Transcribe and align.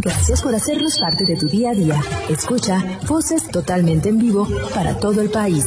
Gracias 0.00 0.42
por 0.42 0.54
hacernos 0.54 1.00
parte 1.00 1.24
de 1.24 1.34
tu 1.34 1.48
día 1.48 1.70
a 1.70 1.74
día. 1.74 2.00
Escucha 2.30 3.00
voces 3.08 3.50
totalmente 3.50 4.08
en 4.08 4.18
vivo 4.18 4.46
para 4.72 4.96
todo 5.00 5.20
el 5.20 5.28
país. 5.28 5.64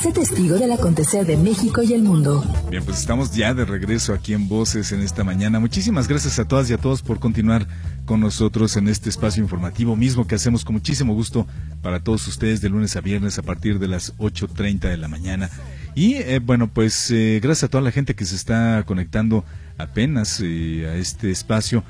Sé 0.00 0.10
testigo 0.10 0.56
del 0.56 0.72
acontecer 0.72 1.26
de 1.26 1.36
México 1.36 1.82
y 1.82 1.92
el 1.92 2.02
mundo. 2.02 2.42
Bien, 2.70 2.82
pues 2.82 2.98
estamos 2.98 3.34
ya 3.34 3.52
de 3.52 3.66
regreso 3.66 4.14
aquí 4.14 4.32
en 4.32 4.48
Voces 4.48 4.92
en 4.92 5.00
esta 5.02 5.22
mañana. 5.22 5.60
Muchísimas 5.60 6.08
gracias 6.08 6.38
a 6.38 6.48
todas 6.48 6.70
y 6.70 6.72
a 6.72 6.78
todos 6.78 7.02
por 7.02 7.20
continuar 7.20 7.66
con 8.06 8.20
nosotros 8.20 8.74
en 8.78 8.88
este 8.88 9.10
espacio 9.10 9.42
informativo 9.42 9.96
mismo 9.96 10.26
que 10.26 10.36
hacemos 10.36 10.64
con 10.64 10.76
muchísimo 10.76 11.12
gusto 11.12 11.46
para 11.82 12.00
todos 12.00 12.26
ustedes 12.26 12.62
de 12.62 12.70
lunes 12.70 12.96
a 12.96 13.02
viernes 13.02 13.38
a 13.38 13.42
partir 13.42 13.78
de 13.78 13.88
las 13.88 14.16
8.30 14.16 14.88
de 14.88 14.96
la 14.96 15.08
mañana. 15.08 15.50
Y 15.94 16.14
eh, 16.14 16.38
bueno, 16.38 16.68
pues 16.72 17.10
eh, 17.10 17.38
gracias 17.42 17.64
a 17.64 17.68
toda 17.68 17.82
la 17.82 17.90
gente 17.90 18.14
que 18.14 18.24
se 18.24 18.34
está 18.34 18.82
conectando 18.86 19.44
apenas 19.76 20.40
eh, 20.42 20.86
a 20.90 20.96
este 20.96 21.30
espacio 21.30 21.84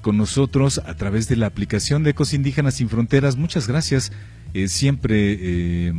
con 0.00 0.16
nosotros 0.16 0.80
a 0.84 0.94
través 0.94 1.28
de 1.28 1.36
la 1.36 1.46
aplicación 1.46 2.02
de 2.02 2.10
Ecos 2.10 2.34
Indígenas 2.34 2.74
Sin 2.74 2.88
Fronteras. 2.88 3.36
Muchas 3.36 3.68
gracias. 3.68 4.12
siempre, 4.68 5.92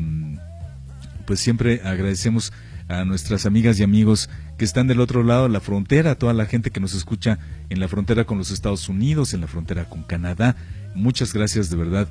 pues 1.25 1.39
siempre 1.39 1.81
agradecemos 1.83 2.53
a 2.87 3.03
nuestras 3.05 3.45
amigas 3.45 3.79
y 3.79 3.83
amigos 3.83 4.29
que 4.57 4.65
están 4.65 4.87
del 4.87 5.01
otro 5.01 5.23
lado 5.23 5.43
de 5.43 5.49
la 5.49 5.59
frontera, 5.59 6.11
a 6.11 6.15
toda 6.15 6.33
la 6.33 6.45
gente 6.45 6.71
que 6.71 6.79
nos 6.79 6.93
escucha 6.93 7.37
en 7.69 7.79
la 7.79 7.87
frontera 7.87 8.23
con 8.23 8.37
los 8.37 8.51
Estados 8.51 8.89
Unidos, 8.89 9.33
en 9.33 9.41
la 9.41 9.47
frontera 9.47 9.89
con 9.89 10.03
Canadá. 10.03 10.55
Muchas 10.95 11.33
gracias 11.33 11.69
de 11.69 11.77
verdad 11.77 12.07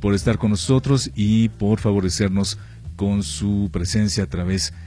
por 0.00 0.14
estar 0.14 0.36
con 0.36 0.50
nosotros 0.50 1.10
y 1.14 1.48
por 1.48 1.78
favorecernos 1.78 2.58
con 2.96 3.22
su 3.22 3.70
presencia 3.72 4.24
a 4.24 4.26
través 4.26 4.70
de 4.70 4.85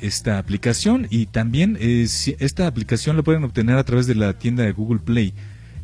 esta 0.00 0.38
aplicación. 0.38 1.06
Y 1.10 1.26
también 1.26 1.76
eh, 1.80 2.06
esta 2.38 2.66
aplicación 2.66 3.16
la 3.16 3.22
pueden 3.22 3.44
obtener 3.44 3.76
a 3.76 3.84
través 3.84 4.06
de 4.06 4.14
la 4.14 4.38
tienda 4.38 4.64
de 4.64 4.72
Google 4.72 5.00
Play. 5.00 5.34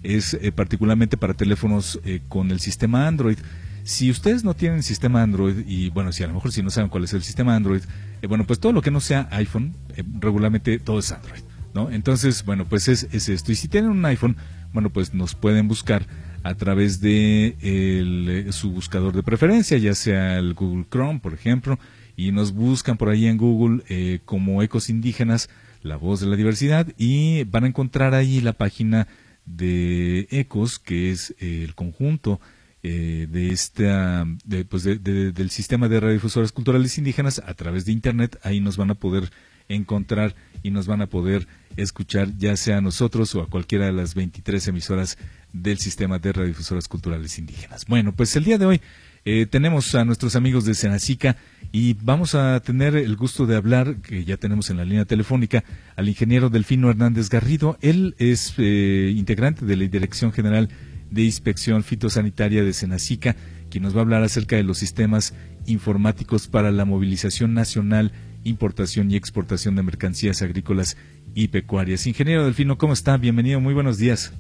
Es 0.03 0.35
eh, 0.35 0.53
particularmente 0.53 1.17
para 1.17 1.35
teléfonos 1.35 2.01
eh, 2.05 2.21
con 2.29 2.51
el 2.51 2.61
sistema 2.61 3.07
Android. 3.07 3.39
Si 3.85 4.11
ustedes 4.11 4.45
no 4.45 4.55
tienen 4.55 4.83
sistema 4.83 5.23
Android 5.23 5.67
y 5.67 5.91
bueno 5.91 6.11
si 6.11 6.23
a 6.23 6.27
lo 6.27 6.33
mejor 6.33 6.53
si 6.53 6.63
no 6.63 6.71
saben 6.71 6.89
cuál 6.89 7.05
es 7.05 7.13
el 7.13 7.23
sistema 7.23 7.55
Android 7.55 7.83
bueno 8.27 8.47
pues 8.47 8.59
todo 8.59 8.73
lo 8.73 8.81
que 8.81 8.91
no 8.91 8.99
sea 8.99 9.29
iPhone 9.33 9.75
regularmente 10.21 10.79
todo 10.79 11.01
es 11.01 11.13
Android 11.13 11.43
no 11.75 11.91
entonces 11.91 12.47
bueno 12.47 12.65
pues 12.65 12.89
es, 12.89 13.07
es 13.13 13.29
esto. 13.29 13.53
Y 13.53 13.57
si 13.57 13.69
tienen 13.69 13.91
un 13.91 14.03
iPhone 14.07 14.39
bueno 14.73 14.89
pues 14.89 15.13
nos 15.13 15.35
pueden 15.35 15.69
buscar 15.69 16.07
a 16.45 16.55
través 16.55 17.01
de 17.01 17.57
eh, 17.63 18.47
su 18.53 18.71
buscador 18.71 19.15
de 19.15 19.23
preferencia, 19.23 19.79
ya 19.79 19.95
sea 19.95 20.39
el 20.39 20.53
Google 20.53 20.85
Chrome, 20.91 21.19
por 21.19 21.33
ejemplo, 21.33 21.79
y 22.17 22.33
nos 22.33 22.53
buscan 22.53 22.99
por 22.99 23.09
ahí 23.09 23.27
en 23.27 23.39
Google 23.39 23.83
eh, 23.89 24.21
como 24.27 24.63
Ecos 24.63 24.91
Indígenas, 24.91 25.49
la 25.83 25.97
voz 25.97 26.21
de 26.21 26.27
la 26.27 26.37
diversidad, 26.37 26.87
y 26.99 27.45
van 27.45 27.65
a 27.65 27.69
encontrar 27.69 28.15
ahí 28.15 28.43
la 28.43 28.53
página 28.53 29.09
de 29.47 30.29
Ecos, 30.31 30.79
que 30.79 31.11
es 31.11 31.35
el 31.39 31.75
conjunto 31.75 32.41
eh, 32.83 33.27
de 33.31 33.49
esta, 33.51 34.27
pues 34.69 34.85
del 34.85 35.51
sistema 35.51 35.89
de 35.89 36.01
radiodifusoras 36.01 36.53
culturales 36.53 36.99
indígenas 36.99 37.43
a 37.45 37.55
través 37.55 37.87
de 37.87 37.93
Internet. 37.93 38.39
Ahí 38.43 38.61
nos 38.61 38.77
van 38.77 38.91
a 38.91 38.95
poder 38.95 39.31
encontrar 39.69 40.35
y 40.63 40.71
nos 40.71 40.87
van 40.87 41.03
a 41.03 41.07
poder 41.07 41.47
escuchar 41.77 42.37
ya 42.37 42.57
sea 42.57 42.79
a 42.79 42.81
nosotros 42.81 43.35
o 43.35 43.43
a 43.43 43.49
cualquiera 43.49 43.87
de 43.87 43.93
las 43.93 44.15
23 44.15 44.69
emisoras 44.69 45.19
del 45.53 45.79
sistema 45.79 46.19
de 46.19 46.33
radiodifusoras 46.33 46.89
culturales 46.89 47.39
indígenas. 47.39 47.87
Bueno, 47.87 48.15
pues 48.15 48.35
el 48.37 48.45
día 48.45 48.59
de 48.59 48.67
hoy 48.67 48.81
eh, 49.25 49.47
tenemos 49.47 49.95
a 49.95 50.05
nuestros 50.05 50.37
amigos 50.37 50.65
de 50.65 50.75
Senacica 50.75 51.37
y 51.73 51.95
vamos 51.95 52.35
a 52.35 52.61
tener 52.61 52.95
el 52.95 53.17
gusto 53.17 53.47
de 53.47 53.57
hablar, 53.57 53.97
que 53.97 54.25
ya 54.25 54.37
tenemos 54.37 54.71
en 54.71 54.77
la 54.77 54.85
línea 54.85 55.07
telefónica, 55.07 55.65
al 55.97 56.09
ingeniero 56.09 56.51
Delfino 56.51 56.91
Hernández 56.91 57.31
Garrido. 57.31 57.79
Él 57.81 58.15
es 58.19 58.55
eh, 58.59 59.13
integrante 59.17 59.65
de 59.65 59.77
la 59.77 59.87
Dirección 59.87 60.33
General 60.33 60.69
de 61.11 61.23
Inspección 61.23 61.83
Fitosanitaria 61.83 62.63
de 62.65 62.73
Senacica, 62.73 63.37
quien 63.71 63.83
nos 63.85 63.95
va 63.95 64.01
a 64.01 64.03
hablar 64.03 64.23
acerca 64.23 64.57
de 64.57 64.63
los 64.63 64.79
sistemas 64.79 65.35
informáticos 65.67 66.47
para 66.49 66.71
la 66.71 66.85
movilización 66.85 67.55
nacional 67.55 68.13
importación 68.45 69.11
y 69.11 69.17
exportación 69.17 69.77
de 69.77 69.83
mercancías 69.83 70.43
agrícolas 70.43 70.97
y 71.35 71.49
pecuarias. 71.49 72.07
Ingeniero 72.07 72.45
Delfino, 72.45 72.79
¿cómo 72.79 72.93
está? 72.93 73.17
Bienvenido, 73.17 73.61
muy 73.61 73.75
buenos 73.75 73.99
días. 73.99 74.33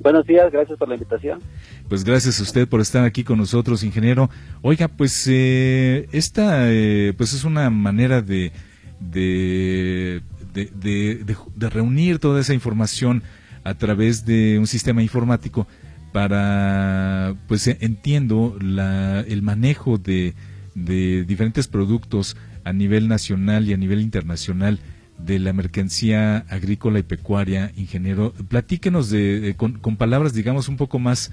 Buenos 0.00 0.26
días, 0.26 0.50
gracias 0.52 0.78
por 0.78 0.88
la 0.88 0.94
invitación. 0.94 1.40
Pues 1.88 2.04
gracias 2.04 2.40
a 2.40 2.42
usted 2.42 2.68
por 2.68 2.80
estar 2.80 3.04
aquí 3.04 3.24
con 3.24 3.38
nosotros, 3.38 3.82
ingeniero. 3.84 4.28
Oiga, 4.62 4.88
pues 4.88 5.26
eh, 5.30 6.08
esta 6.12 6.72
eh, 6.72 7.14
pues 7.16 7.32
es 7.32 7.44
una 7.44 7.70
manera 7.70 8.20
de 8.20 8.52
de, 9.00 10.22
de, 10.54 11.70
reunir 11.70 12.18
toda 12.18 12.40
esa 12.40 12.54
información 12.54 13.22
a 13.64 13.74
través 13.74 14.24
de 14.24 14.58
un 14.58 14.66
sistema 14.66 15.02
informático 15.02 15.66
para, 16.12 17.34
pues 17.48 17.66
entiendo, 17.66 18.56
la, 18.60 19.20
el 19.20 19.42
manejo 19.42 19.98
de, 19.98 20.34
de 20.74 21.24
diferentes 21.24 21.68
productos 21.68 22.36
a 22.64 22.72
nivel 22.72 23.08
nacional 23.08 23.68
y 23.68 23.72
a 23.72 23.76
nivel 23.76 24.00
internacional 24.00 24.78
de 25.18 25.38
la 25.38 25.52
mercancía 25.52 26.38
agrícola 26.48 26.98
y 26.98 27.02
pecuaria, 27.02 27.70
ingeniero. 27.76 28.32
Platíquenos 28.48 29.10
de, 29.10 29.54
con, 29.56 29.96
palabras, 29.96 30.34
digamos, 30.34 30.68
un 30.68 30.76
poco 30.76 30.98
más, 30.98 31.32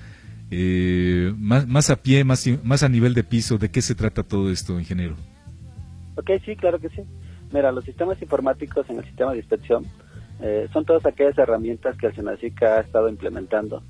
eh, 0.51 1.33
más, 1.37 1.67
más 1.67 1.89
a 1.89 1.95
pie, 1.95 2.23
más, 2.23 2.47
más 2.63 2.83
a 2.83 2.89
nivel 2.89 3.13
de 3.13 3.23
piso, 3.23 3.57
de 3.57 3.69
qué 3.69 3.81
se 3.81 3.95
trata 3.95 4.23
todo 4.23 4.51
esto, 4.51 4.79
ingeniero. 4.79 5.15
Ok, 6.15 6.29
sí, 6.45 6.55
claro 6.55 6.79
que 6.79 6.89
sí. 6.89 7.01
Mira, 7.51 7.71
los 7.71 7.83
sistemas 7.83 8.21
informáticos 8.21 8.89
en 8.89 8.99
el 8.99 9.05
sistema 9.05 9.31
de 9.31 9.39
inspección 9.39 9.85
eh, 10.41 10.67
son 10.71 10.85
todas 10.85 11.05
aquellas 11.05 11.37
herramientas 11.37 11.97
que 11.97 12.07
el 12.07 12.15
SENACIC 12.15 12.63
ha 12.63 12.79
estado 12.79 13.09
implementando 13.09 13.83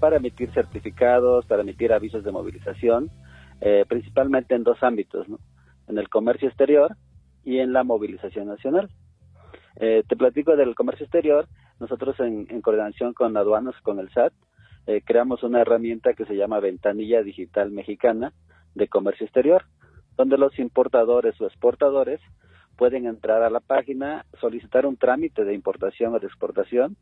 para 0.00 0.16
emitir 0.16 0.50
certificados, 0.52 1.46
para 1.46 1.62
emitir 1.62 1.92
avisos 1.92 2.24
de 2.24 2.32
movilización, 2.32 3.10
eh, 3.60 3.84
principalmente 3.88 4.54
en 4.54 4.64
dos 4.64 4.82
ámbitos, 4.82 5.26
en 5.88 5.98
el 5.98 6.08
comercio 6.08 6.48
exterior 6.48 6.96
y 7.44 7.58
en 7.58 7.72
la 7.72 7.84
movilización 7.84 8.48
nacional. 8.48 8.90
Eh, 9.76 10.04
te 10.08 10.16
platico 10.16 10.56
del 10.56 10.74
comercio 10.74 11.04
exterior. 11.04 11.46
Nosotros 11.80 12.18
en, 12.20 12.46
coordinación 12.62 13.12
con 13.12 13.36
aduanas, 13.36 13.74
con 13.82 13.98
el 13.98 14.10
SAT, 14.10 14.32
eh, 14.86 15.02
creamos 15.04 15.42
una 15.42 15.60
herramienta 15.60 16.14
que 16.14 16.24
se 16.24 16.36
llama 16.36 16.60
Ventanilla 16.60 17.22
Digital 17.22 17.70
Mexicana 17.70 18.32
de 18.74 18.88
Comercio 18.88 19.24
Exterior, 19.24 19.64
donde 20.16 20.38
los 20.38 20.58
importadores 20.58 21.40
o 21.40 21.46
exportadores 21.46 22.20
pueden 22.76 23.06
entrar 23.06 23.42
a 23.42 23.50
la 23.50 23.60
página, 23.60 24.24
solicitar 24.40 24.86
un 24.86 24.96
trámite 24.96 25.44
de 25.44 25.54
importación 25.54 26.14
o 26.14 26.18
de 26.18 26.26
exportación 26.26 26.96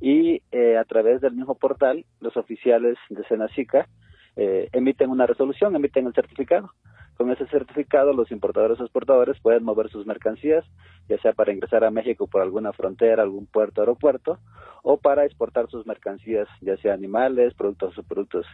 y 0.00 0.42
eh, 0.50 0.76
a 0.76 0.84
través 0.84 1.20
del 1.20 1.34
mismo 1.34 1.54
portal 1.54 2.04
los 2.20 2.36
oficiales 2.36 2.96
de 3.08 3.24
Senacica 3.24 3.88
emiten 4.36 5.10
una 5.10 5.26
resolución, 5.26 5.76
emiten 5.76 6.06
el 6.06 6.14
certificado 6.14 6.70
con 7.16 7.30
ese 7.30 7.46
certificado, 7.46 8.12
los 8.12 8.30
importadores 8.30 8.80
o 8.80 8.84
exportadores 8.84 9.38
pueden 9.40 9.64
mover 9.64 9.88
sus 9.90 10.06
mercancías, 10.06 10.64
ya 11.08 11.18
sea 11.18 11.32
para 11.32 11.52
ingresar 11.52 11.84
a 11.84 11.90
México 11.90 12.26
por 12.26 12.42
alguna 12.42 12.72
frontera, 12.72 13.22
algún 13.22 13.46
puerto, 13.46 13.80
aeropuerto, 13.80 14.38
o 14.82 14.96
para 14.98 15.24
exportar 15.24 15.68
sus 15.68 15.86
mercancías, 15.86 16.48
ya 16.60 16.76
sea 16.78 16.94
animales, 16.94 17.54
productos 17.54 17.96
o 17.98 18.02
productos 18.02 18.46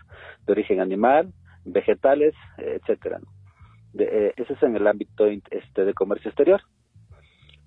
de 0.47 0.53
origen 0.53 0.81
animal, 0.81 1.33
vegetales, 1.65 2.35
etcétera. 2.59 3.21
Eh, 3.99 4.35
ese 4.37 4.53
es 4.53 4.63
en 4.63 4.77
el 4.77 4.87
ámbito 4.87 5.27
este, 5.27 5.85
de 5.85 5.95
comercio 5.95 6.29
exterior. 6.29 6.61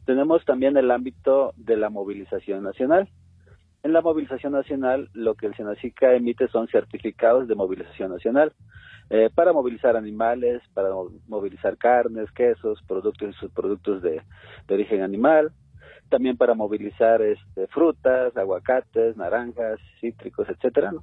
Tenemos 0.05 0.45
también 0.45 0.77
el 0.77 0.91
ámbito 0.91 1.53
de 1.55 1.77
la 1.77 1.89
movilización 1.89 2.63
nacional. 2.63 3.09
En 3.83 3.93
la 3.93 4.01
movilización 4.01 4.53
nacional, 4.53 5.09
lo 5.13 5.33
que 5.33 5.47
el 5.47 5.55
Senacica 5.55 6.13
emite 6.13 6.47
son 6.49 6.67
certificados 6.67 7.47
de 7.47 7.55
movilización 7.55 8.11
nacional. 8.11 8.53
Eh, 9.09 9.29
para 9.33 9.51
movilizar 9.51 9.97
animales, 9.97 10.61
para 10.73 10.89
movilizar 11.27 11.77
carnes, 11.77 12.31
quesos, 12.31 12.81
productos 12.87 13.29
y 13.29 13.33
subproductos 13.39 14.01
de, 14.01 14.21
origen 14.69 15.01
animal, 15.01 15.51
también 16.09 16.37
para 16.37 16.53
movilizar 16.53 17.21
este, 17.21 17.67
frutas, 17.67 18.37
aguacates, 18.37 19.17
naranjas, 19.17 19.79
cítricos, 19.99 20.47
etcétera, 20.47 20.93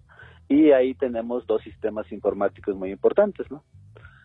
Y 0.48 0.70
ahí 0.70 0.94
tenemos 0.94 1.46
dos 1.46 1.62
sistemas 1.62 2.10
informáticos 2.12 2.76
muy 2.76 2.90
importantes, 2.90 3.50
¿no? 3.50 3.62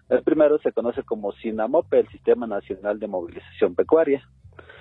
El 0.08 0.24
primero 0.24 0.60
se 0.60 0.72
conoce 0.72 1.04
como 1.04 1.34
SINAMOPE, 1.34 2.00
el 2.00 2.08
Sistema 2.10 2.46
Nacional 2.48 3.00
de 3.00 3.08
Movilización 3.08 3.76
Pecuaria. 3.76 4.24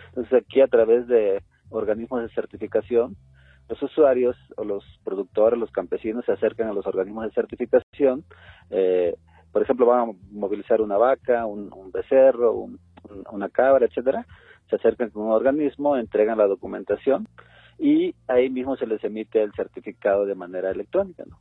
Entonces 0.09 0.45
aquí 0.45 0.61
a 0.61 0.69
través 0.69 1.09
de 1.09 1.43
organismos 1.71 2.23
de 2.23 2.29
certificación 2.35 3.17
los 3.69 3.83
usuarios 3.83 4.37
o 4.57 4.65
los 4.65 4.85
productores, 5.05 5.59
los 5.59 5.71
campesinos 5.71 6.25
se 6.25 6.33
acercan 6.33 6.69
a 6.69 6.73
los 6.73 6.87
organismos 6.87 7.25
de 7.25 7.33
certificación, 7.33 8.25
eh, 8.71 9.15
por 9.53 9.63
ejemplo, 9.63 9.87
van 9.87 10.09
a 10.09 10.13
movilizar 10.31 10.81
una 10.81 10.97
vaca, 10.97 11.47
un, 11.47 11.71
becerro, 11.93 12.69
una 13.31 13.49
cabra, 13.51 13.87
etcétera, 13.87 14.27
se 14.69 14.77
acercan 14.77 15.11
con 15.11 15.25
un 15.25 15.33
organismo, 15.33 15.97
entregan 15.97 16.39
la 16.39 16.47
documentación 16.47 17.29
y 17.79 18.15
ahí 18.29 18.49
mismo 18.49 18.77
se 18.77 18.87
les 18.87 19.03
emite 19.05 19.43
el 19.43 19.53
certificado 19.53 20.25
de 20.25 20.35
manera 20.35 20.71
electrónica, 20.71 21.25
¿no? 21.27 21.39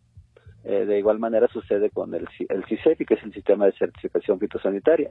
Eh, 0.64 0.86
de 0.86 1.00
igual 1.00 1.18
manera 1.18 1.48
sucede 1.48 1.90
con 1.90 2.14
el, 2.14 2.28
el 2.50 2.66
CISEFI, 2.66 3.06
que 3.06 3.16
es 3.16 3.24
el 3.24 3.34
Sistema 3.34 3.66
de 3.66 3.72
Certificación 3.72 4.40
Fitosanitaria, 4.40 5.10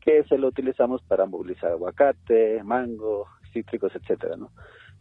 que 0.00 0.24
se 0.24 0.36
lo 0.36 0.48
utilizamos 0.48 1.02
para 1.02 1.24
movilizar 1.24 1.70
aguacate, 1.70 2.62
mango, 2.64 3.26
cítricos, 3.52 3.94
etcétera, 3.94 4.36
¿no? 4.36 4.50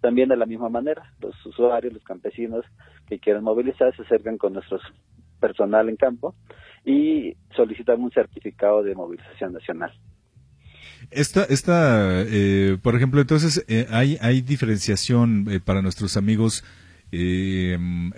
También 0.03 0.27
de 0.27 0.35
la 0.35 0.45
misma 0.45 0.67
manera, 0.67 1.01
los 1.21 1.33
usuarios, 1.45 1.93
los 1.93 2.03
campesinos 2.03 2.65
que 3.07 3.19
quieren 3.19 3.41
movilizar 3.41 3.95
se 3.95 4.01
acercan 4.01 4.37
con 4.37 4.51
nuestro 4.51 4.77
personal 5.39 5.87
en 5.87 5.95
campo 5.95 6.35
y 6.83 7.37
solicitan 7.55 8.01
un 8.01 8.11
certificado 8.11 8.83
de 8.83 8.95
movilización 8.95 9.53
nacional. 9.53 9.93
Esta, 11.09 11.45
esta 11.45 12.21
eh, 12.27 12.77
por 12.81 12.97
ejemplo, 12.97 13.21
entonces 13.21 13.63
eh, 13.69 13.87
hay, 13.91 14.17
hay 14.19 14.41
diferenciación 14.41 15.47
eh, 15.49 15.61
para 15.61 15.81
nuestros 15.81 16.17
amigos 16.17 16.65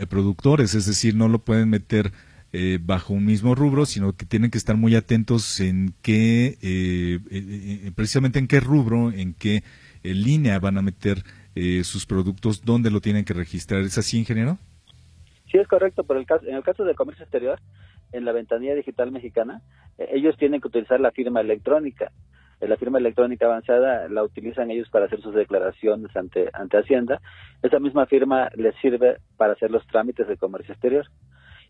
productores, 0.10 0.74
es 0.74 0.88
decir, 0.88 1.16
no 1.16 1.28
lo 1.28 1.40
pueden 1.40 1.70
meter 1.70 2.14
bajo 2.80 3.14
un 3.14 3.26
mismo 3.26 3.54
rubro, 3.54 3.86
sino 3.86 4.14
que 4.14 4.26
tienen 4.26 4.52
que 4.52 4.58
estar 4.58 4.78
muy 4.78 4.96
atentos 4.96 5.60
en 5.60 5.94
qué, 6.02 7.20
precisamente 7.94 8.40
en 8.40 8.48
qué 8.48 8.62
rubro, 8.62 9.12
en 9.12 9.34
qué 9.34 9.64
línea 10.02 10.60
van 10.60 10.78
a 10.78 10.82
meter 10.82 11.26
sus 11.84 12.06
productos, 12.06 12.64
dónde 12.64 12.92
lo 12.92 13.02
tienen 13.02 13.26
que 13.26 13.34
registrar. 13.34 13.82
¿Es 13.82 13.98
así, 13.98 14.20
ingeniero? 14.20 14.58
Sí, 15.52 15.58
es 15.58 15.68
correcto, 15.68 16.04
pero 16.04 16.20
el 16.20 16.26
caso, 16.26 16.46
en 16.46 16.56
el 16.56 16.64
caso 16.64 16.84
del 16.84 16.96
comercio 16.96 17.24
exterior, 17.24 17.60
en 18.12 18.26
la 18.26 18.32
ventanilla 18.32 18.76
digital 18.76 19.12
mexicana, 19.12 19.62
ellos 19.98 20.36
tienen 20.38 20.62
que 20.62 20.68
utilizar 20.68 21.00
la 21.00 21.12
firma 21.12 21.42
electrónica. 21.42 22.12
Eh, 22.60 22.68
la 22.68 22.78
firma 22.78 22.98
electrónica 22.98 23.46
avanzada 23.46 24.08
la 24.10 24.24
utilizan 24.24 24.72
ellos 24.72 24.90
para 24.90 25.06
hacer 25.06 25.22
sus 25.22 25.34
declaraciones 25.34 26.16
ante, 26.16 26.50
ante 26.54 26.78
Hacienda. 26.78 27.22
Esa 27.62 27.80
misma 27.80 28.06
firma 28.06 28.50
les 28.56 28.76
sirve 28.78 29.18
para 29.38 29.54
hacer 29.54 29.72
los 29.72 29.86
trámites 29.88 30.28
de 30.28 30.38
comercio 30.38 30.74
exterior. 30.74 31.06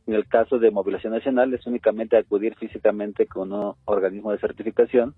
En 0.07 0.13
el 0.13 0.27
caso 0.27 0.59
de 0.59 0.69
movilización 0.69 1.13
nacional 1.13 1.53
es 1.53 1.65
únicamente 1.65 2.17
acudir 2.17 2.55
físicamente 2.55 3.25
con 3.25 3.51
un 3.51 3.73
organismo 3.85 4.31
de 4.31 4.37
certificación 4.37 5.15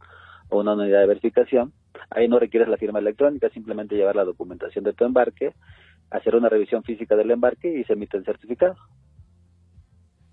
o 0.49 0.59
una 0.61 0.73
unidad 0.73 1.01
de 1.01 1.07
verificación. 1.07 1.73
Ahí 2.09 2.27
no 2.27 2.39
requieres 2.39 2.69
la 2.69 2.77
firma 2.77 2.99
electrónica, 2.99 3.49
simplemente 3.49 3.95
llevar 3.95 4.15
la 4.15 4.23
documentación 4.23 4.83
de 4.83 4.93
tu 4.93 5.05
embarque, 5.05 5.53
hacer 6.09 6.35
una 6.35 6.49
revisión 6.49 6.83
física 6.83 7.15
del 7.15 7.31
embarque 7.31 7.79
y 7.79 7.83
se 7.83 7.93
emite 7.93 8.17
el 8.17 8.25
certificado. 8.25 8.75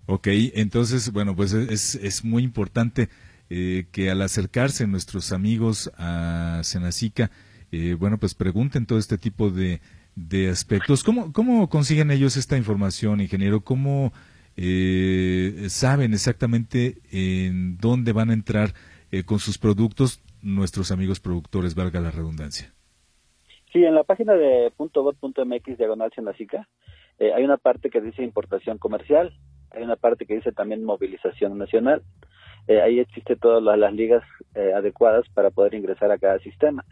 Ok, 0.07 0.27
entonces, 0.53 1.11
bueno, 1.11 1.35
pues 1.35 1.53
es, 1.53 1.95
es 1.95 2.23
muy 2.23 2.43
importante 2.43 3.09
eh, 3.49 3.85
que 3.91 4.11
al 4.11 4.21
acercarse 4.21 4.87
nuestros 4.87 5.31
amigos 5.31 5.91
a 5.97 6.61
Senacica, 6.63 7.31
eh, 7.71 7.95
bueno, 7.95 8.17
pues 8.19 8.35
pregunten 8.35 8.85
todo 8.85 8.99
este 8.99 9.17
tipo 9.17 9.49
de, 9.49 9.81
de 10.15 10.49
aspectos. 10.49 11.03
¿Cómo, 11.03 11.33
¿Cómo 11.33 11.69
consiguen 11.69 12.11
ellos 12.11 12.37
esta 12.37 12.55
información, 12.55 13.19
ingeniero? 13.19 13.61
¿Cómo 13.61 14.13
eh, 14.57 15.65
saben 15.69 16.13
exactamente 16.13 16.99
en 17.11 17.77
dónde 17.77 18.13
van 18.13 18.29
a 18.29 18.33
entrar 18.33 18.73
con 19.23 19.39
sus 19.39 19.57
productos 19.57 20.21
nuestros 20.41 20.91
amigos 20.91 21.19
productores, 21.19 21.75
valga 21.75 21.99
la 21.99 22.11
redundancia? 22.11 22.73
Sí, 23.71 23.83
en 23.83 23.95
la 23.95 24.03
página 24.03 24.33
de 24.33 24.71
.gov.mx 24.77 25.77
diagonal 25.77 26.11
Senacica 26.13 26.67
hay 27.19 27.43
una 27.43 27.57
parte 27.57 27.89
que 27.89 28.01
dice 28.01 28.23
importación 28.23 28.77
comercial, 28.77 29.33
hay 29.71 29.83
una 29.83 29.95
parte 29.95 30.25
que 30.25 30.35
dice 30.35 30.51
también 30.51 30.83
movilización 30.83 31.57
nacional. 31.57 32.01
Eh, 32.67 32.81
ahí 32.81 32.99
existe 32.99 33.35
todas 33.35 33.61
las, 33.63 33.93
ligas 33.93 34.23
eh, 34.55 34.73
adecuadas 34.73 35.25
para 35.33 35.51
poder 35.51 35.75
ingresar 35.75 36.11
a 36.11 36.17
cada 36.17 36.39
sistema 36.39 36.83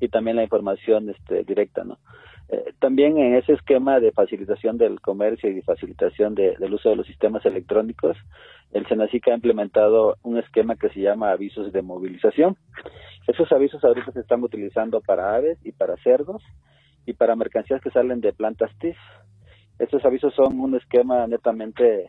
y 0.00 0.08
también 0.08 0.36
la 0.36 0.42
información 0.42 1.10
este, 1.10 1.44
directa, 1.44 1.84
¿no? 1.84 1.98
Eh, 2.52 2.72
también 2.78 3.18
en 3.18 3.34
ese 3.36 3.52
esquema 3.52 4.00
de 4.00 4.12
facilitación 4.12 4.76
del 4.76 5.00
comercio 5.00 5.48
y 5.48 5.54
de 5.54 5.62
facilitación 5.62 6.34
del 6.34 6.74
uso 6.74 6.88
de 6.88 6.96
los 6.96 7.06
sistemas 7.06 7.44
electrónicos, 7.46 8.16
el 8.72 8.86
SENACIC 8.86 9.28
ha 9.28 9.34
implementado 9.34 10.16
un 10.22 10.38
esquema 10.38 10.76
que 10.76 10.88
se 10.90 11.00
llama 11.00 11.30
avisos 11.30 11.72
de 11.72 11.82
movilización. 11.82 12.56
Esos 13.26 13.50
avisos 13.52 13.84
ahorita 13.84 14.12
se 14.12 14.20
están 14.20 14.42
utilizando 14.42 15.00
para 15.00 15.34
aves 15.34 15.58
y 15.64 15.72
para 15.72 15.96
cerdos 15.98 16.42
y 17.06 17.12
para 17.12 17.36
mercancías 17.36 17.80
que 17.80 17.90
salen 17.90 18.20
de 18.20 18.32
plantas 18.32 18.70
TIF. 18.78 18.96
Estos 19.78 20.04
avisos 20.04 20.34
son 20.34 20.60
un 20.60 20.76
esquema 20.76 21.26
netamente 21.26 22.08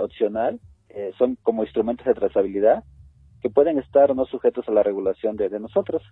opcional 0.00 0.58
eh, 0.92 1.12
son 1.18 1.36
como 1.42 1.62
instrumentos 1.62 2.04
de 2.04 2.14
trazabilidad 2.14 2.82
que 3.42 3.48
pueden 3.48 3.78
estar 3.78 4.14
no 4.14 4.24
sujetos 4.26 4.68
a 4.68 4.72
la 4.72 4.82
regulación 4.82 5.36
de, 5.36 5.48
nosotros, 5.60 6.02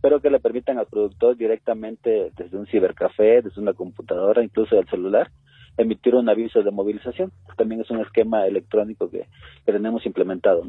pero 0.00 0.20
que 0.20 0.30
le 0.30 0.40
permitan 0.40 0.78
al 0.78 0.86
productor 0.86 1.36
directamente 1.36 2.30
desde 2.36 2.56
un 2.56 2.66
cibercafé, 2.66 3.42
desde 3.42 3.60
una 3.60 3.72
computadora, 3.72 4.42
incluso 4.42 4.76
del 4.76 4.88
celular, 4.88 5.30
emitir 5.76 6.14
un 6.14 6.28
aviso 6.28 6.62
de 6.62 6.70
movilización. 6.70 7.32
También 7.56 7.80
es 7.80 7.90
un 7.90 8.00
esquema 8.00 8.46
electrónico 8.46 9.10
que, 9.10 9.26
tenemos 9.64 10.06
implementado. 10.06 10.62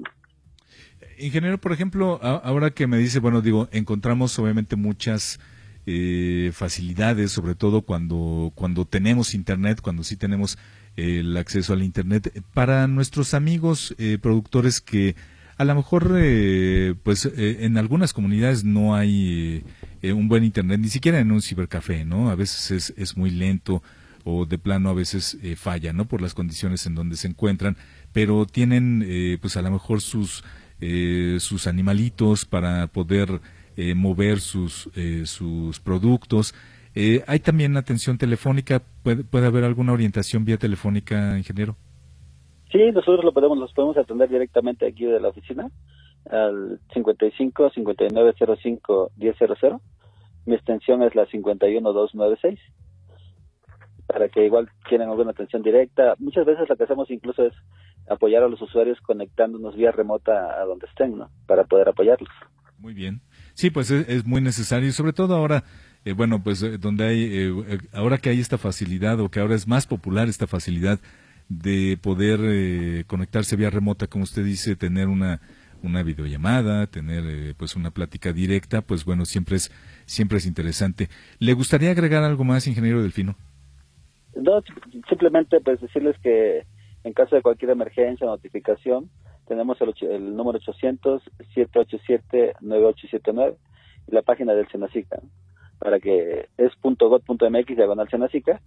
Ingeniero, 1.19 1.57
por 1.57 1.71
ejemplo, 1.71 2.19
ahora 2.21 2.71
que 2.71 2.87
me 2.87 2.97
dice, 2.97 3.19
bueno, 3.19 3.41
digo, 3.41 3.67
encontramos 3.71 4.37
obviamente 4.39 4.75
muchas 4.75 5.39
eh, 5.85 6.51
facilidades, 6.53 7.31
sobre 7.31 7.55
todo 7.55 7.83
cuando, 7.83 8.51
cuando 8.55 8.85
tenemos 8.85 9.33
Internet, 9.33 9.79
cuando 9.81 10.03
sí 10.03 10.17
tenemos 10.17 10.57
el 10.95 11.37
acceso 11.37 11.73
al 11.73 11.83
Internet. 11.83 12.43
Para 12.53 12.87
nuestros 12.87 13.33
amigos 13.33 13.95
eh, 13.97 14.17
productores 14.21 14.81
que 14.81 15.15
a 15.57 15.65
lo 15.65 15.75
mejor, 15.75 16.15
eh, 16.17 16.95
pues 17.03 17.25
eh, 17.25 17.65
en 17.65 17.77
algunas 17.77 18.13
comunidades 18.13 18.63
no 18.63 18.95
hay 18.95 19.63
un 20.03 20.27
buen 20.27 20.43
Internet, 20.43 20.79
ni 20.79 20.89
siquiera 20.89 21.19
en 21.19 21.31
un 21.31 21.41
cibercafé, 21.41 22.05
¿no? 22.05 22.29
A 22.29 22.35
veces 22.35 22.71
es, 22.71 22.93
es 22.97 23.17
muy 23.17 23.29
lento 23.31 23.83
o 24.23 24.45
de 24.45 24.57
plano 24.57 24.89
a 24.89 24.93
veces 24.93 25.37
falla, 25.55 25.93
¿no? 25.93 26.05
Por 26.07 26.21
las 26.21 26.33
condiciones 26.33 26.85
en 26.85 26.95
donde 26.95 27.15
se 27.15 27.27
encuentran, 27.27 27.77
pero 28.13 28.45
tienen, 28.45 29.37
pues 29.41 29.57
a 29.57 29.61
lo 29.61 29.71
mejor 29.71 30.01
sus, 30.01 30.43
sus 31.39 31.67
animalitos 31.67 32.45
para 32.45 32.87
poder 32.87 33.41
mover 33.95 34.41
sus, 34.41 34.89
sus 35.23 35.79
productos. 35.79 36.53
Eh, 36.99 37.23
¿Hay 37.27 37.39
también 37.39 37.77
atención 37.77 38.17
telefónica? 38.17 38.81
¿Puede, 39.03 39.23
¿Puede 39.23 39.45
haber 39.45 39.63
alguna 39.63 39.93
orientación 39.93 40.45
vía 40.45 40.57
telefónica, 40.57 41.37
ingeniero? 41.37 41.77
Sí, 42.71 42.91
nosotros 42.91 43.23
lo 43.23 43.31
podemos, 43.31 43.57
los 43.57 43.73
podemos 43.73 43.97
atender 43.97 44.29
directamente 44.29 44.87
aquí 44.87 45.05
de 45.05 45.19
la 45.19 45.29
oficina 45.29 45.69
al 46.29 46.79
55 46.93 47.71
5905 47.73 49.11
1000. 49.15 49.79
Mi 50.45 50.55
extensión 50.55 51.03
es 51.03 51.15
la 51.15 51.25
51296 51.25 52.59
para 54.07 54.29
que 54.29 54.45
igual 54.45 54.69
tienen 54.87 55.09
alguna 55.09 55.31
atención 55.31 55.61
directa. 55.61 56.15
Muchas 56.19 56.45
veces 56.45 56.69
lo 56.69 56.77
que 56.77 56.83
hacemos 56.85 57.11
incluso 57.11 57.45
es 57.45 57.53
apoyar 58.09 58.43
a 58.43 58.47
los 58.47 58.61
usuarios 58.61 58.99
conectándonos 59.01 59.75
vía 59.75 59.91
remota 59.91 60.61
a 60.61 60.65
donde 60.65 60.87
estén, 60.87 61.17
¿no? 61.17 61.29
Para 61.45 61.65
poder 61.65 61.89
apoyarlos. 61.89 62.29
Muy 62.79 62.93
bien. 62.93 63.21
Sí, 63.53 63.69
pues 63.69 63.91
es, 63.91 64.07
es 64.07 64.25
muy 64.25 64.39
necesario 64.39 64.87
y 64.87 64.93
sobre 64.93 65.11
todo 65.11 65.35
ahora 65.35 65.63
eh, 66.07 66.13
bueno, 66.13 66.41
pues 66.41 66.63
eh, 66.63 66.77
donde 66.77 67.05
hay, 67.05 67.23
eh, 67.33 67.79
ahora 67.91 68.17
que 68.17 68.29
hay 68.29 68.39
esta 68.39 68.57
facilidad 68.57 69.19
o 69.19 69.29
que 69.29 69.41
ahora 69.41 69.55
es 69.55 69.67
más 69.67 69.87
popular 69.87 70.29
esta 70.29 70.47
facilidad 70.47 71.01
de 71.49 71.99
poder 72.01 73.05
conectarse 73.05 73.55
vía 73.55 73.69
remota, 73.69 74.07
como 74.07 74.23
usted 74.23 74.43
dice, 74.43 74.75
tener 74.75 75.07
una, 75.07 75.39
una 75.83 76.01
videollamada, 76.03 76.87
tener 76.87 77.55
pues 77.55 77.75
una 77.75 77.91
plática 77.91 78.33
directa, 78.33 78.81
pues 78.81 79.05
bueno, 79.05 79.25
siempre 79.25 79.57
es, 79.57 79.71
siempre 80.05 80.39
es 80.39 80.45
interesante. 80.45 81.09
¿Le 81.39 81.53
gustaría 81.53 81.91
agregar 81.91 82.23
algo 82.23 82.43
más, 82.43 82.67
ingeniero 82.67 83.01
Delfino? 83.01 83.35
No, 84.35 84.61
simplemente 85.09 85.59
pues 85.61 85.81
decirles 85.81 86.15
que 86.21 86.65
en 87.03 87.13
caso 87.13 87.35
de 87.35 87.41
cualquier 87.41 87.71
emergencia 87.71 88.27
notificación, 88.27 89.09
tenemos 89.47 89.81
el, 89.81 89.95
el 90.09 90.35
número 90.35 90.59
800-787-9879 90.59 93.55
y 94.07 94.11
la 94.13 94.21
página 94.21 94.53
del 94.53 94.67
Senacica 94.67 95.19
para 95.79 95.99
que 95.99 96.49
es 96.57 96.71
.gov.mx 96.81 97.75
diagonal 97.75 98.09
senacica 98.09 98.61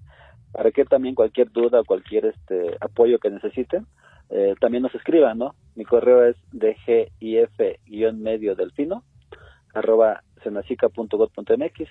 para 0.53 0.71
que 0.71 0.85
también 0.85 1.15
cualquier 1.15 1.51
duda 1.51 1.81
o 1.81 1.85
cualquier 1.85 2.27
este 2.27 2.77
apoyo 2.81 3.19
que 3.19 3.31
necesiten 3.31 3.87
eh, 4.31 4.55
también 4.61 4.83
nos 4.83 4.95
escriban, 4.95 5.39
¿no? 5.39 5.55
Mi 5.75 5.85
correo 5.85 6.25
es 6.25 6.37
dgif-medio 6.53 8.55
delfino 8.55 9.05
arroba 9.75 10.23
senacica.gov.mx 10.43 11.89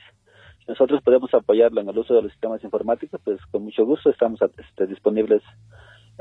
nosotros 0.70 1.02
podemos 1.04 1.34
apoyarlo 1.34 1.82
en 1.82 1.90
el 1.90 1.98
uso 1.98 2.14
de 2.14 2.22
los 2.22 2.32
sistemas 2.32 2.64
informáticos, 2.64 3.20
pues 3.24 3.40
con 3.50 3.64
mucho 3.64 3.86
gusto 3.86 4.12
estamos 4.12 4.40
este, 4.42 4.86
disponibles 4.86 5.42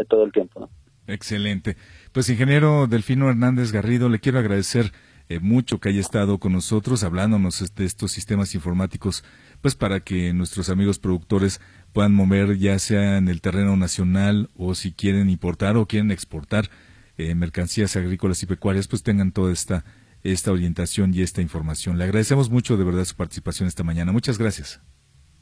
todo 0.08 0.24
el 0.24 0.32
tiempo. 0.32 0.70
Excelente. 1.06 1.76
Pues 2.12 2.30
ingeniero 2.30 2.86
Delfino 2.86 3.28
Hernández 3.28 3.72
Garrido, 3.72 4.08
le 4.08 4.20
quiero 4.20 4.38
agradecer 4.38 4.86
eh, 5.28 5.40
mucho 5.40 5.78
que 5.78 5.90
haya 5.90 6.00
estado 6.00 6.38
con 6.38 6.52
nosotros 6.52 7.04
hablándonos 7.04 7.74
de 7.74 7.84
estos 7.84 8.12
sistemas 8.12 8.54
informáticos, 8.54 9.24
pues 9.60 9.74
para 9.74 10.00
que 10.00 10.32
nuestros 10.32 10.70
amigos 10.70 10.98
productores 10.98 11.60
puedan 11.92 12.14
mover 12.14 12.58
ya 12.58 12.78
sea 12.78 13.18
en 13.18 13.28
el 13.28 13.40
terreno 13.40 13.76
nacional 13.76 14.48
o 14.56 14.74
si 14.74 14.92
quieren 14.92 15.28
importar 15.28 15.76
o 15.76 15.86
quieren 15.86 16.10
exportar 16.10 16.70
eh, 17.16 17.34
mercancías 17.34 17.96
agrícolas 17.96 18.42
y 18.42 18.46
pecuarias, 18.46 18.88
pues 18.88 19.02
tengan 19.02 19.32
toda 19.32 19.52
esta 19.52 19.84
esta 20.22 20.52
orientación 20.52 21.14
y 21.14 21.22
esta 21.22 21.42
información. 21.42 21.98
Le 21.98 22.04
agradecemos 22.04 22.50
mucho 22.50 22.76
de 22.76 22.84
verdad 22.84 23.04
su 23.04 23.16
participación 23.16 23.68
esta 23.68 23.84
mañana. 23.84 24.12
Muchas 24.12 24.38
gracias. 24.38 24.80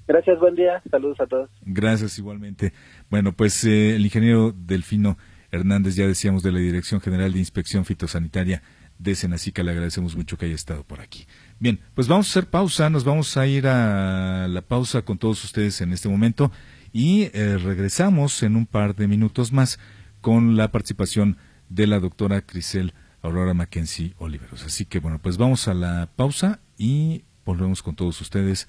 Gracias, 0.06 0.38
buen 0.38 0.54
día. 0.54 0.82
Saludos 0.90 1.20
a 1.20 1.26
todos. 1.26 1.50
Gracias 1.62 2.18
igualmente. 2.18 2.72
Bueno, 3.10 3.32
pues 3.32 3.64
eh, 3.64 3.96
el 3.96 4.04
ingeniero 4.04 4.52
Delfino 4.52 5.18
Hernández, 5.50 5.96
ya 5.96 6.06
decíamos, 6.06 6.42
de 6.42 6.52
la 6.52 6.58
Dirección 6.58 7.00
General 7.00 7.32
de 7.32 7.38
Inspección 7.38 7.84
Fitosanitaria 7.84 8.62
de 8.98 9.14
Senacica. 9.14 9.62
Le 9.62 9.72
agradecemos 9.72 10.16
mucho 10.16 10.36
que 10.36 10.46
haya 10.46 10.54
estado 10.54 10.84
por 10.84 11.00
aquí. 11.00 11.26
Bien, 11.58 11.80
pues 11.94 12.08
vamos 12.08 12.26
a 12.26 12.30
hacer 12.30 12.50
pausa, 12.50 12.90
nos 12.90 13.04
vamos 13.04 13.36
a 13.36 13.46
ir 13.46 13.66
a 13.66 14.48
la 14.48 14.62
pausa 14.62 15.02
con 15.02 15.18
todos 15.18 15.42
ustedes 15.44 15.80
en 15.80 15.92
este 15.92 16.08
momento 16.08 16.52
y 16.92 17.30
eh, 17.32 17.58
regresamos 17.58 18.42
en 18.42 18.56
un 18.56 18.66
par 18.66 18.94
de 18.94 19.08
minutos 19.08 19.52
más 19.52 19.78
con 20.20 20.56
la 20.56 20.70
participación 20.72 21.38
de 21.68 21.86
la 21.86 22.00
doctora 22.00 22.42
Crisel 22.42 22.94
Aurora 23.22 23.54
Mackenzie 23.54 24.14
Oliveros. 24.18 24.64
Así 24.64 24.84
que 24.84 24.98
bueno, 24.98 25.18
pues 25.20 25.36
vamos 25.36 25.68
a 25.68 25.74
la 25.74 26.08
pausa 26.14 26.60
y 26.78 27.24
volvemos 27.44 27.82
con 27.82 27.96
todos 27.96 28.20
ustedes 28.20 28.68